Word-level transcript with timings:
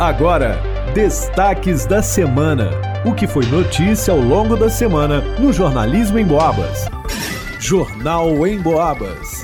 Agora, 0.00 0.58
destaques 0.94 1.84
da 1.84 2.00
semana. 2.00 2.70
O 3.04 3.12
que 3.12 3.26
foi 3.26 3.44
notícia 3.44 4.14
ao 4.14 4.18
longo 4.18 4.56
da 4.56 4.70
semana 4.70 5.20
no 5.38 5.52
Jornalismo 5.52 6.18
em 6.18 6.24
Boabas. 6.24 6.86
Jornal 7.58 8.46
em 8.46 8.58
Boabas. 8.58 9.42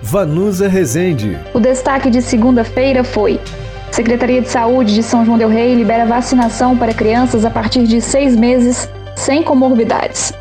Vanusa 0.00 0.68
Rezende. 0.68 1.36
O 1.52 1.58
destaque 1.58 2.08
de 2.08 2.22
segunda-feira 2.22 3.02
foi: 3.02 3.40
Secretaria 3.90 4.40
de 4.40 4.48
Saúde 4.48 4.94
de 4.94 5.02
São 5.02 5.26
João 5.26 5.36
Del 5.36 5.48
Rei 5.48 5.74
libera 5.74 6.06
vacinação 6.06 6.78
para 6.78 6.94
crianças 6.94 7.44
a 7.44 7.50
partir 7.50 7.88
de 7.88 8.00
seis 8.00 8.36
meses 8.36 8.88
sem 9.16 9.42
comorbidades. 9.42 10.32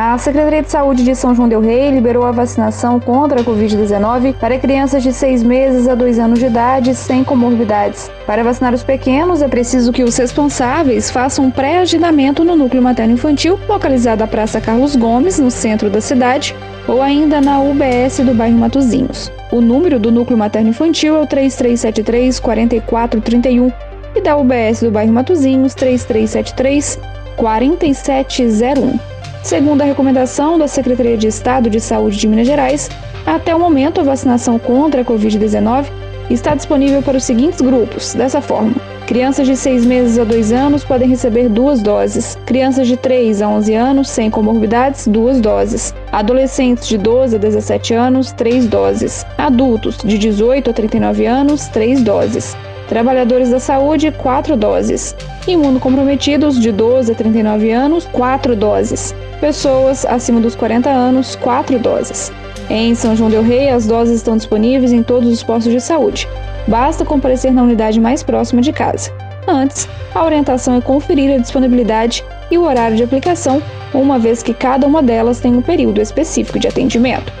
A 0.00 0.16
Secretaria 0.16 0.62
de 0.62 0.70
Saúde 0.70 1.02
de 1.02 1.12
São 1.12 1.34
João 1.34 1.48
Del 1.48 1.60
Rei 1.60 1.90
liberou 1.90 2.24
a 2.24 2.30
vacinação 2.30 3.00
contra 3.00 3.40
a 3.40 3.44
Covid-19 3.44 4.32
para 4.34 4.56
crianças 4.56 5.02
de 5.02 5.12
6 5.12 5.42
meses 5.42 5.88
a 5.88 5.96
2 5.96 6.20
anos 6.20 6.38
de 6.38 6.46
idade 6.46 6.94
sem 6.94 7.24
comorbidades. 7.24 8.08
Para 8.24 8.44
vacinar 8.44 8.72
os 8.72 8.84
pequenos, 8.84 9.42
é 9.42 9.48
preciso 9.48 9.92
que 9.92 10.04
os 10.04 10.16
responsáveis 10.16 11.10
façam 11.10 11.46
um 11.46 11.50
pré-agendamento 11.50 12.44
no 12.44 12.54
núcleo 12.54 12.80
materno-infantil, 12.80 13.58
localizado 13.68 14.22
à 14.22 14.28
Praça 14.28 14.60
Carlos 14.60 14.94
Gomes, 14.94 15.40
no 15.40 15.50
centro 15.50 15.90
da 15.90 16.00
cidade, 16.00 16.54
ou 16.86 17.02
ainda 17.02 17.40
na 17.40 17.58
UBS 17.58 18.20
do 18.20 18.32
bairro 18.32 18.56
Matozinhos. 18.56 19.32
O 19.50 19.60
número 19.60 19.98
do 19.98 20.12
núcleo 20.12 20.38
materno-infantil 20.38 21.16
é 21.16 21.22
o 21.22 21.26
3373 21.26 22.38
4431 22.38 23.72
e 24.14 24.20
da 24.20 24.36
UBS 24.36 24.78
do 24.80 24.92
bairro 24.92 25.12
Matozinhos 25.12 25.74
3373 25.74 27.00
4701. 27.36 29.07
Segundo 29.42 29.82
a 29.82 29.84
recomendação 29.84 30.58
da 30.58 30.68
Secretaria 30.68 31.16
de 31.16 31.28
Estado 31.28 31.70
de 31.70 31.80
Saúde 31.80 32.18
de 32.18 32.28
Minas 32.28 32.46
Gerais, 32.46 32.90
até 33.24 33.54
o 33.54 33.60
momento 33.60 34.00
a 34.00 34.04
vacinação 34.04 34.58
contra 34.58 35.02
a 35.02 35.04
Covid-19 35.04 35.86
está 36.30 36.54
disponível 36.54 37.02
para 37.02 37.16
os 37.16 37.24
seguintes 37.24 37.60
grupos, 37.60 38.14
dessa 38.14 38.40
forma. 38.40 38.74
Crianças 39.06 39.46
de 39.46 39.56
6 39.56 39.86
meses 39.86 40.18
a 40.18 40.24
2 40.24 40.52
anos 40.52 40.84
podem 40.84 41.08
receber 41.08 41.48
duas 41.48 41.80
doses. 41.80 42.36
Crianças 42.44 42.86
de 42.86 42.94
3 42.94 43.40
a 43.40 43.48
11 43.48 43.74
anos 43.74 44.10
sem 44.10 44.30
comorbidades, 44.30 45.06
duas 45.08 45.40
doses. 45.40 45.94
Adolescentes 46.12 46.86
de 46.86 46.98
12 46.98 47.36
a 47.36 47.38
17 47.38 47.94
anos, 47.94 48.32
três 48.32 48.66
doses. 48.66 49.24
Adultos 49.38 49.96
de 50.04 50.18
18 50.18 50.68
a 50.68 50.72
39 50.74 51.24
anos, 51.24 51.68
três 51.68 52.02
doses. 52.02 52.54
Trabalhadores 52.88 53.50
da 53.50 53.60
saúde, 53.60 54.10
quatro 54.10 54.56
doses. 54.56 55.14
Imunocomprometidos 55.46 56.58
de 56.58 56.72
12 56.72 57.12
a 57.12 57.14
39 57.14 57.70
anos, 57.70 58.06
quatro 58.06 58.56
doses. 58.56 59.14
Pessoas 59.40 60.06
acima 60.06 60.40
dos 60.40 60.56
40 60.56 60.88
anos, 60.88 61.36
4 61.36 61.78
doses. 61.78 62.32
Em 62.70 62.94
São 62.94 63.14
João 63.14 63.30
Del 63.30 63.42
Rei, 63.42 63.68
as 63.68 63.86
doses 63.86 64.16
estão 64.16 64.36
disponíveis 64.36 64.92
em 64.92 65.02
todos 65.02 65.30
os 65.30 65.42
postos 65.42 65.72
de 65.72 65.80
saúde. 65.80 66.26
Basta 66.66 67.04
comparecer 67.04 67.52
na 67.52 67.62
unidade 67.62 68.00
mais 68.00 68.22
próxima 68.22 68.60
de 68.60 68.72
casa. 68.72 69.12
Antes, 69.46 69.88
a 70.14 70.24
orientação 70.24 70.76
é 70.76 70.80
conferir 70.80 71.34
a 71.34 71.38
disponibilidade 71.38 72.24
e 72.50 72.58
o 72.58 72.64
horário 72.64 72.96
de 72.96 73.02
aplicação, 73.02 73.62
uma 73.94 74.18
vez 74.18 74.42
que 74.42 74.52
cada 74.52 74.86
uma 74.86 75.02
delas 75.02 75.40
tem 75.40 75.54
um 75.54 75.62
período 75.62 76.00
específico 76.00 76.58
de 76.58 76.68
atendimento. 76.68 77.32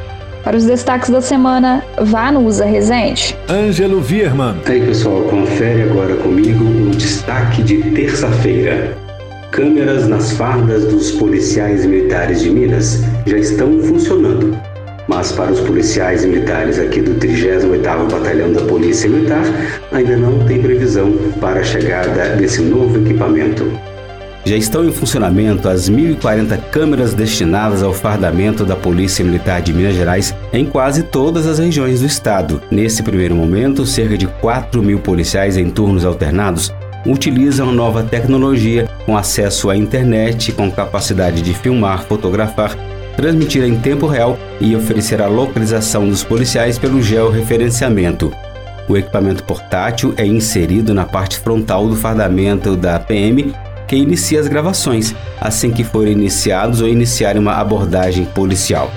Para 0.44 0.56
os 0.56 0.64
destaques 0.64 1.10
da 1.10 1.20
semana, 1.20 1.84
vá 2.00 2.30
no 2.30 2.46
Usa 2.46 2.64
Resente. 2.64 3.36
Ângelo 3.48 4.00
Virman. 4.00 4.56
Aí 4.66 4.80
pessoal, 4.80 5.22
confere 5.22 5.82
agora 5.82 6.14
comigo 6.16 6.64
o 6.64 6.90
destaque 6.90 7.62
de 7.62 7.82
terça-feira. 7.90 8.96
Câmeras 9.50 10.06
nas 10.06 10.32
fardas 10.32 10.84
dos 10.84 11.10
policiais 11.12 11.84
militares 11.84 12.42
de 12.42 12.50
Minas 12.50 13.02
já 13.26 13.36
estão 13.36 13.80
funcionando. 13.80 14.56
Mas 15.08 15.32
para 15.32 15.50
os 15.50 15.60
policiais 15.60 16.24
militares 16.24 16.78
aqui 16.78 17.00
do 17.00 17.14
38º 17.14 18.10
Batalhão 18.10 18.52
da 18.52 18.60
Polícia 18.60 19.08
Militar, 19.08 19.42
ainda 19.90 20.16
não 20.16 20.44
tem 20.46 20.60
previsão 20.60 21.12
para 21.40 21.60
a 21.60 21.64
chegada 21.64 22.36
desse 22.36 22.60
novo 22.60 22.98
equipamento. 22.98 23.64
Já 24.44 24.56
estão 24.56 24.84
em 24.84 24.92
funcionamento 24.92 25.68
as 25.68 25.90
1.040 25.90 26.58
câmeras 26.70 27.12
destinadas 27.12 27.82
ao 27.82 27.92
fardamento 27.92 28.64
da 28.64 28.74
Polícia 28.74 29.24
Militar 29.24 29.60
de 29.60 29.72
Minas 29.74 29.94
Gerais 29.94 30.34
em 30.52 30.64
quase 30.64 31.02
todas 31.02 31.46
as 31.46 31.58
regiões 31.58 32.00
do 32.00 32.06
estado. 32.06 32.62
Nesse 32.70 33.02
primeiro 33.02 33.34
momento, 33.34 33.84
cerca 33.84 34.16
de 34.16 34.26
4 34.26 34.82
mil 34.82 35.00
policiais 35.00 35.56
em 35.56 35.68
turnos 35.68 36.04
alternados 36.04 36.72
utilizam 37.06 37.72
nova 37.72 38.02
tecnologia 38.02 38.88
com 39.04 39.16
acesso 39.16 39.70
à 39.70 39.76
internet, 39.76 40.52
com 40.52 40.70
capacidade 40.70 41.42
de 41.42 41.54
filmar, 41.54 42.04
fotografar, 42.04 42.76
transmitir 43.16 43.64
em 43.64 43.78
tempo 43.78 44.06
real 44.06 44.38
e 44.60 44.76
oferecer 44.76 45.20
a 45.20 45.26
localização 45.26 46.08
dos 46.08 46.22
policiais 46.22 46.78
pelo 46.78 47.02
georreferenciamento. 47.02 48.32
O 48.88 48.96
equipamento 48.96 49.44
portátil 49.44 50.14
é 50.16 50.24
inserido 50.24 50.94
na 50.94 51.04
parte 51.04 51.38
frontal 51.38 51.86
do 51.88 51.96
fardamento 51.96 52.74
da 52.74 52.98
PM, 52.98 53.52
que 53.88 53.96
inicia 53.96 54.38
as 54.38 54.46
gravações 54.46 55.14
assim 55.40 55.70
que 55.70 55.82
forem 55.82 56.12
iniciados 56.12 56.80
ou 56.80 56.88
iniciarem 56.88 57.40
uma 57.40 57.54
abordagem 57.54 58.26
policial. 58.26 58.92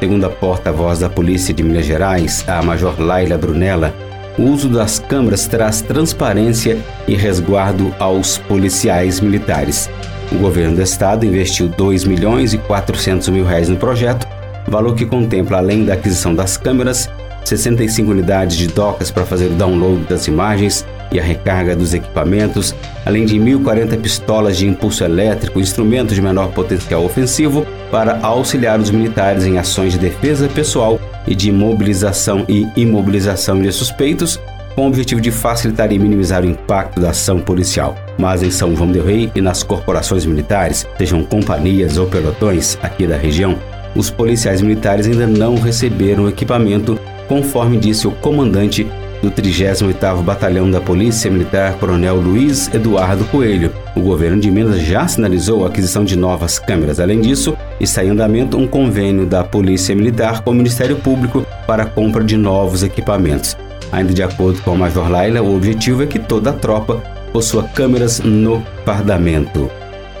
Segundo 0.00 0.24
a 0.24 0.30
porta-voz 0.30 0.98
da 0.98 1.08
Polícia 1.08 1.54
de 1.54 1.62
Minas 1.62 1.86
Gerais, 1.86 2.44
a 2.48 2.60
Major 2.62 3.00
Laila 3.00 3.38
Brunella, 3.38 3.94
o 4.38 4.44
uso 4.44 4.68
das 4.68 4.98
câmeras 4.98 5.46
traz 5.46 5.82
transparência 5.82 6.78
e 7.06 7.14
resguardo 7.14 7.94
aos 7.98 8.38
policiais 8.38 9.20
militares. 9.20 9.90
O 10.32 10.38
governo 10.38 10.76
do 10.76 10.82
estado 10.82 11.26
investiu 11.26 11.68
2 11.68 12.04
milhões 12.04 12.54
e 12.54 12.58
400 12.58 13.28
mil 13.28 13.44
reais 13.44 13.68
no 13.68 13.76
projeto, 13.76 14.26
valor 14.66 14.94
que 14.94 15.04
contempla, 15.04 15.58
além 15.58 15.84
da 15.84 15.92
aquisição 15.92 16.34
das 16.34 16.56
câmeras, 16.56 17.08
65 17.44 18.10
unidades 18.10 18.56
de 18.56 18.68
docas 18.68 19.10
para 19.10 19.26
fazer 19.26 19.46
o 19.46 19.54
download 19.54 20.04
das 20.08 20.26
imagens 20.26 20.86
e 21.12 21.20
a 21.20 21.22
recarga 21.22 21.76
dos 21.76 21.94
equipamentos, 21.94 22.74
além 23.04 23.24
de 23.24 23.36
1.040 23.38 24.00
pistolas 24.00 24.56
de 24.56 24.66
impulso 24.66 25.04
elétrico, 25.04 25.60
instrumentos 25.60 26.14
de 26.14 26.22
menor 26.22 26.48
potencial 26.48 27.04
ofensivo, 27.04 27.66
para 27.90 28.18
auxiliar 28.22 28.80
os 28.80 28.90
militares 28.90 29.44
em 29.44 29.58
ações 29.58 29.92
de 29.92 29.98
defesa 29.98 30.48
pessoal 30.48 30.98
e 31.26 31.34
de 31.34 31.52
mobilização 31.52 32.44
e 32.48 32.66
imobilização 32.76 33.60
de 33.60 33.70
suspeitos, 33.70 34.40
com 34.74 34.84
o 34.84 34.88
objetivo 34.88 35.20
de 35.20 35.30
facilitar 35.30 35.92
e 35.92 35.98
minimizar 35.98 36.42
o 36.42 36.48
impacto 36.48 36.98
da 36.98 37.10
ação 37.10 37.38
policial. 37.38 37.94
Mas 38.18 38.42
em 38.42 38.50
São 38.50 38.74
João 38.74 38.90
del 38.90 39.04
Rei 39.04 39.30
e 39.34 39.40
nas 39.40 39.62
corporações 39.62 40.24
militares, 40.24 40.86
sejam 40.96 41.22
companhias 41.22 41.98
ou 41.98 42.06
pelotões 42.06 42.78
aqui 42.82 43.06
da 43.06 43.16
região, 43.16 43.58
os 43.94 44.10
policiais 44.10 44.62
militares 44.62 45.06
ainda 45.06 45.26
não 45.26 45.56
receberam 45.56 46.28
equipamento, 46.28 46.98
conforme 47.28 47.76
disse 47.76 48.06
o 48.06 48.10
comandante 48.10 48.86
do 49.22 49.30
38º 49.30 50.22
Batalhão 50.22 50.68
da 50.68 50.80
Polícia 50.80 51.30
Militar, 51.30 51.74
Coronel 51.74 52.16
Luiz 52.16 52.68
Eduardo 52.74 53.24
Coelho. 53.26 53.72
O 53.94 54.00
governo 54.00 54.40
de 54.40 54.50
Minas 54.50 54.80
já 54.80 55.06
sinalizou 55.06 55.64
a 55.64 55.68
aquisição 55.68 56.04
de 56.04 56.16
novas 56.16 56.58
câmeras. 56.58 56.98
Além 56.98 57.20
disso, 57.20 57.56
está 57.80 58.04
em 58.04 58.10
andamento 58.10 58.58
um 58.58 58.66
convênio 58.66 59.24
da 59.24 59.44
Polícia 59.44 59.94
Militar 59.94 60.42
com 60.42 60.50
o 60.50 60.54
Ministério 60.54 60.96
Público 60.96 61.46
para 61.66 61.84
a 61.84 61.86
compra 61.86 62.24
de 62.24 62.36
novos 62.36 62.82
equipamentos. 62.82 63.56
Ainda 63.92 64.12
de 64.12 64.22
acordo 64.22 64.60
com 64.62 64.72
a 64.72 64.76
Major 64.76 65.08
Laila, 65.08 65.40
o 65.40 65.54
objetivo 65.54 66.02
é 66.02 66.06
que 66.06 66.18
toda 66.18 66.50
a 66.50 66.54
tropa 66.54 67.00
possua 67.32 67.62
câmeras 67.62 68.20
no 68.20 68.62
fardamento. 68.84 69.70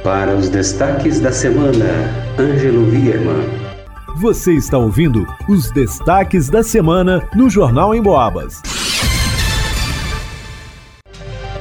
Para 0.04 0.34
os 0.34 0.48
destaques 0.48 1.20
da 1.20 1.32
semana, 1.32 1.86
Ângelo 2.38 2.86
Vierman. 2.86 3.62
Você 4.20 4.52
está 4.52 4.76
ouvindo 4.76 5.26
os 5.48 5.70
destaques 5.72 6.48
da 6.48 6.62
semana 6.62 7.26
no 7.34 7.48
Jornal 7.48 7.94
em 7.94 8.02
Boabas. 8.02 8.60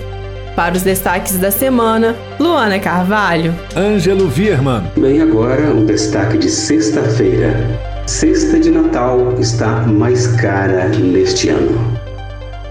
Para 0.56 0.76
os 0.76 0.82
destaques 0.82 1.38
da 1.38 1.52
semana, 1.52 2.16
Luana 2.40 2.80
Carvalho. 2.80 3.56
Ângelo 3.76 4.28
Vierman. 4.28 4.84
Bem, 4.98 5.22
agora 5.22 5.72
o 5.74 5.86
destaque 5.86 6.38
de 6.38 6.50
sexta-feira. 6.50 7.56
Cesta 8.06 8.60
de 8.60 8.72
Natal 8.72 9.36
está 9.40 9.84
mais 9.84 10.28
cara 10.28 10.88
neste 10.90 11.50
ano. 11.50 11.99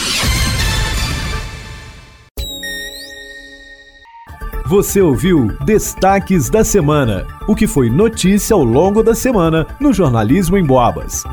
Você 4.73 5.03
ouviu 5.03 5.49
Destaques 5.67 6.49
da 6.49 6.65
Semana, 6.65 7.27
o 7.47 7.55
que 7.55 7.67
foi 7.67 7.91
notícia 7.91 8.55
ao 8.55 8.65
longo 8.65 9.03
da 9.03 9.15
semana 9.15 9.67
no 9.79 9.93
Jornalismo 9.93 10.57
em 10.57 10.65
Boabas. 10.65 11.25